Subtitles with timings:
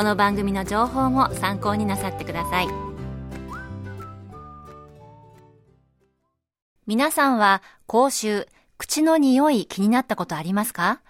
[0.00, 2.68] この番組の情報も参考になさってください。
[6.86, 8.48] 皆さんは口臭
[8.78, 11.02] 口の匂い気になったことありますか？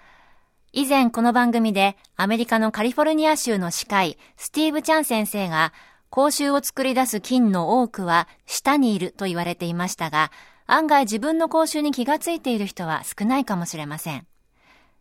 [0.73, 5.73] 以前この番組でアメリカのカリフォルニア州の歯科医スティーブ・チャン先生が
[6.11, 10.33] 口臭を作り出す菌の多くは舌にいると言われていましたが
[10.67, 14.27] 案外自分の口臭に気がついている人は少ないかもしれません。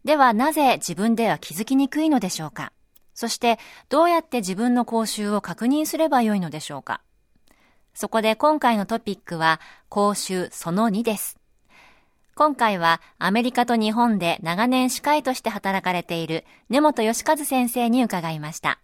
[0.06, 2.72] ではなぜ自分では気づきにくいのでしょうか？
[3.20, 7.02] そしてどうやって自分の口臭を確認すればよいのでしょうか？
[7.94, 11.38] そこで今回のトピックは口臭その2です。
[12.34, 18.80] 今回はアメリカと日本で長年歯科医として働かれている根本義和先生に伺いました。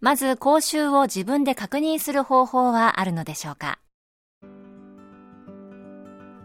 [0.00, 3.78] まず口臭を自分で確認する方法はあるのでしょうか？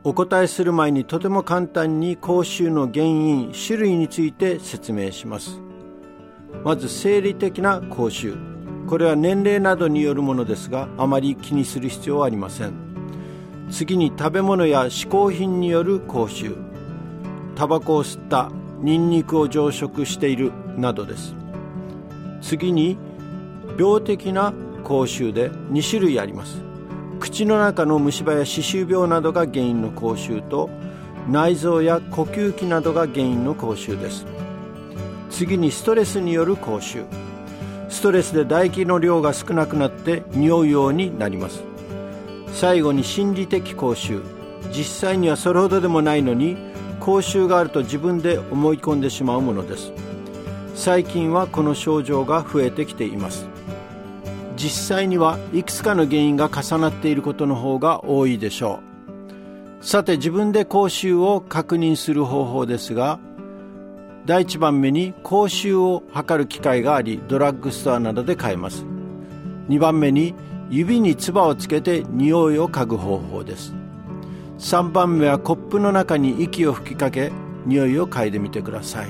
[0.03, 5.59] お答えする前にとても簡単に口臭の原因種類について説明します
[6.63, 8.37] まず生理的な口臭。
[8.87, 12.73] これは年齢などによるものですがあまり気にする必要はありません。
[13.69, 16.55] 次に食べ物や嗜好品による口臭。
[17.55, 21.35] タバコを吸ったニンニクを常食しているなどです。
[22.41, 22.97] 次に
[23.77, 24.53] 病的な
[24.83, 26.61] 口臭で2種類あります。
[27.19, 30.69] 口の中の虫歯や歯周病などが原因の口臭と
[31.29, 34.25] 内臓や呼吸器などが原因の口臭です。
[35.39, 37.05] 次にストレスによる口臭。
[37.87, 41.63] ストレスで唾液の量が少なくなって匂うようになります。
[42.51, 44.21] 最後に心理的口臭。
[44.73, 46.57] 実際にはそれほどでもないのに
[46.99, 49.93] 口臭があると自分で思い込んでしまうものです。
[50.75, 53.47] 最近はこの症状が増えてきています。
[54.57, 58.81] 実際にはいくつかの原因が重なっていることの方が多いでしょ
[59.81, 59.85] う。
[59.85, 63.19] さて自分で口臭を確認する方法ですが
[64.29, 68.85] 第1番目に口臭を測る機械がありドラッグストアなどで買えます。
[69.69, 70.35] 2番目に
[70.69, 73.73] 指に唾をつけて匂いを嗅ぐ方法です。
[74.59, 77.31] 3番目はコップの中に息を吹きかけ
[77.65, 79.07] 匂いを嗅いでみてください。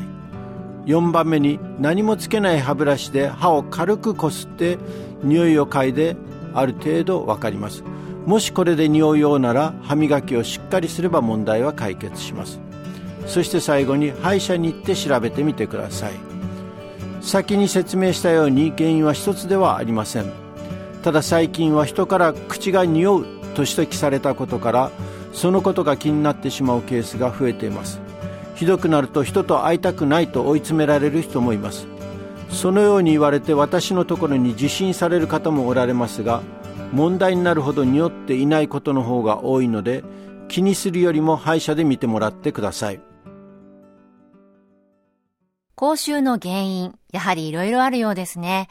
[0.86, 4.78] 4番目に何もつけない歯ブラシで歯を軽くこすって
[5.22, 6.16] 匂いを嗅いで
[6.54, 7.84] ある程度分かります。
[8.26, 12.62] もしこれで匂うようなら歯磨きをしっかりすれば問題は解決します。
[13.30, 16.14] そして最後に歯医者に行って調べてみてください。
[17.22, 20.26] 先に説明したように原因は一つではありません。
[21.04, 24.92] ただ最近は人から口が匂うと指摘されたことから
[25.32, 28.02] そのことが気になってしまうケースが増えています。
[28.56, 31.88] ひどくなると人と会いたくないと追い詰められる人もいます。
[32.50, 36.42] そのように言われて私のところに受診される方もおられますが
[36.92, 40.04] 問題になるほど匂っていないことの方が多いので
[40.48, 43.09] 気にするよりも歯医者で見てもらってください。
[45.80, 48.68] 口臭の原因、やはりいろいろあるようですね。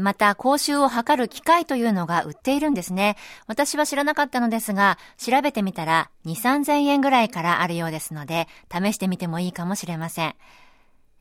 [0.00, 3.16] また、口臭を測る機械というのが売っているんですね。
[3.48, 10.36] 私は知らなかったのですが、調べてみたら2、3000円ぐらいからあるようですので、試してみてもいいかもしれません。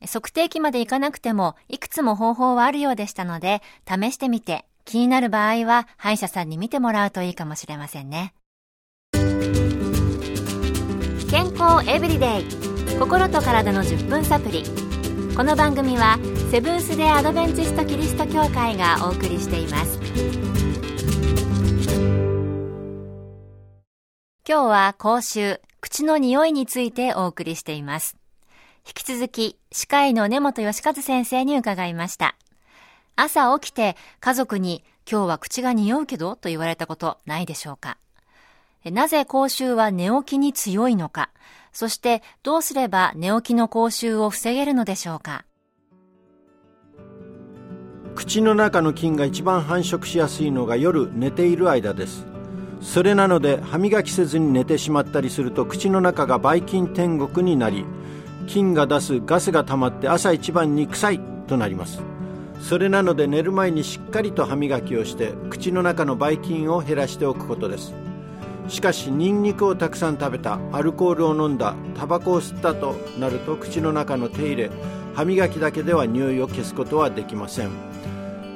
[0.06, 8.36] 測定器までいかなくても、いくつも方法はあるようでしたので、試してみて、気になる場合は、歯医者さんに見てもらうといいかもしれませんね。
[11.31, 14.87] 健康エブリデイ心と体の10分サプリ
[15.38, 16.18] この番組は
[16.50, 20.00] セブンス・デ・アドベンチスト・キリスト教会がお送りしています。
[24.50, 28.18] 今日は口臭口の匂いについてお送りしています。
[28.88, 32.36] 引き続き歯科医の根本義和先生に伺いました。
[33.16, 36.36] 朝起きて家族に今日は口が匂うけど？
[36.36, 38.00] と言われたことないでしょうか？
[38.86, 41.30] なぜ口臭は寝起きに強いのか？
[41.71, 45.45] そしてどうすれば寝起きの口臭を防げるのでしょうか？
[48.15, 52.25] 口の中の菌が一番繁殖しやすいのが夜寝ている間です。
[52.81, 57.85] それなので歯磨きせずに寝てしまったりすると口の中がばい菌天国になり
[58.47, 62.01] 菌が出すガスが溜まって朝一番に臭いとなります。
[62.59, 67.93] それなので寝る前にしっかりと歯磨きをして口の中のばい菌を減らしておくことです。
[68.67, 74.71] しかしニンニクをたくさん食べたアルコールを飲んだタバコを吸ったとなると口の中の手入れ
[75.15, 77.71] 歯磨きだけでは匂いを消すことはできません。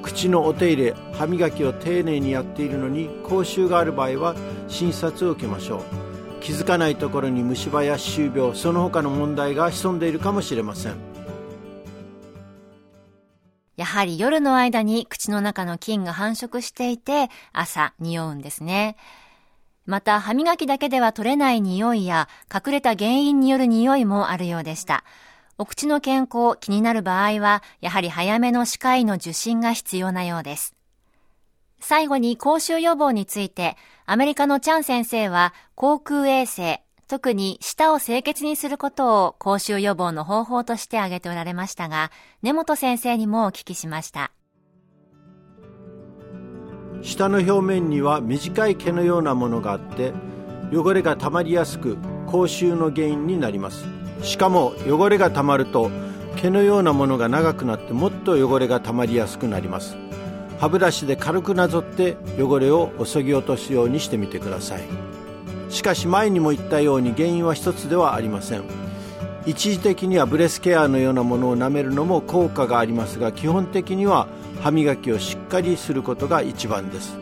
[0.04, 4.36] 口のお手入れ歯磨きを丁寧にやっているのに口臭がある場合は
[4.68, 5.82] 診察を受けましょう。
[6.42, 10.96] 気づかないところに虫歯や歯周病その他の問題が潜んでいるかもしれません。
[13.78, 18.98] やはり夜の間に口の中の菌が繁殖していて朝匂うんですね。
[19.92, 25.04] また、歯磨きだけでは取れない匂いや、隠れた原因による匂いもあるようでした。
[25.58, 30.78] お口の健康気になる場合は、やはり早めの歯科医の受診が必要なようです。
[31.82, 42.12] 最後に口臭予防について、アメリカのチャン先生は、口腔衛生、特に舌を清潔にすることを口臭予防の方法として挙げておられましたが、
[42.42, 44.32] 根本先生にもお聞きしました。
[47.02, 50.14] 下の表面には短い毛のようなものがあって
[50.74, 53.86] 汚れがたまりやすく口臭の原因になります。
[54.22, 55.90] しかも汚れがたまると
[56.38, 59.98] 毛のようなものが長くなってもっと汚れがたまりやすくなります。
[60.60, 64.84] 歯ブラシで軽くなぞって汚れをそぎ落とすようにしてみてください。
[65.70, 68.64] しかし前にも言ったように原因は一つではありません。
[69.46, 74.28] 一時的にはブレスケアのようなものを舐めるのも効果がありますが基本的には
[74.62, 77.18] 歯磨きをしっかりすることが一番です。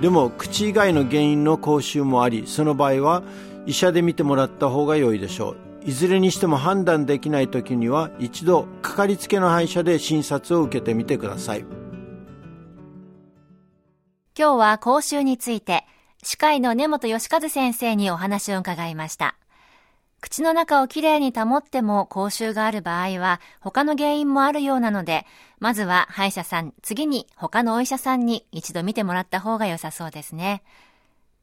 [0.00, 3.22] でも口以外の原因の口臭もありその場合は
[3.66, 5.56] 医者で見てもらった方が良いでしょう。
[5.84, 11.64] いずれにしても判断できない時には一度かかりつけの歯医者で診察を受けてみてください。
[14.38, 15.84] 今日は口臭について
[16.22, 19.36] 歯科医の根本義和先生にお話を伺いました。
[20.22, 25.26] 口の中をきれいに保っても口臭がある場合は他の原因もあるようなので、
[25.58, 30.62] まずは歯医者さん、次に他のお医者さんに一度見てもらった方が良さそうですね。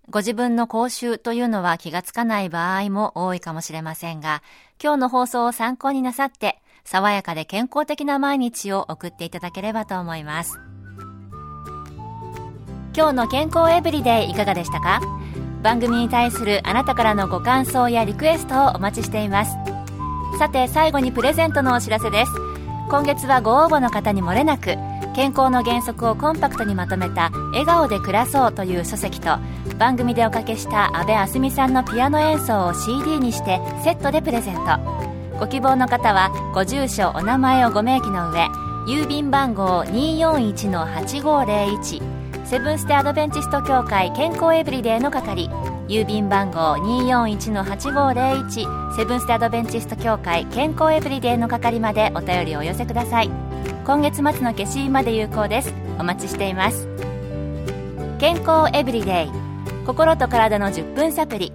[0.09, 4.41] ご自分の口臭というのは気がつかない場合も多いかもしれませんが、
[4.81, 10.57] 今日の放送を参考になさって、爽やかで健康的な毎日を送っていただければと思います。
[12.95, 15.01] 今日の健康エブリデイいかがでしたか
[15.61, 19.51] 番組に対するあなたからのご感想やリクエストをお待ちしています。
[20.37, 22.31] さて最後にプレゼントのお知らせです。
[22.89, 24.75] 今月はご応募の方にもれなく
[25.15, 29.37] 健康の原則をコンパクトにまとめた「笑顔で暮らそう」という書籍と
[29.77, 34.61] 番組でおかけした阿部あすみさんのピアノ演奏を CD にしてセットでプレゼント。
[35.39, 38.47] ご希望の方はご住所お名前をご明記の上
[38.87, 42.18] 郵便番号241-8501
[42.49, 45.51] セブンステアドベンチスト協会健康エブリデイの係
[45.87, 53.29] 郵便番号241-8501セブンステアドベンチスト協会健康エブリデイの係までお便りをお寄せください。
[53.85, 55.71] 今月末の消印まで有効です。
[55.99, 56.87] お待ちしています。
[58.17, 59.31] 健康エブリデイ。
[59.85, 61.53] 心と体の10分サプリ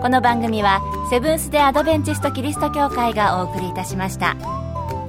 [0.00, 4.36] この番組はセブンス・デ・アドベンチスト・キリスト教会がお送りいたしました。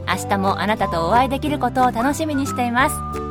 [0.10, 3.31] 明日もあなたとお会いできることを楽しみにしています。